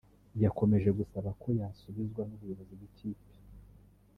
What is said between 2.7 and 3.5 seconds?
bw’ikipe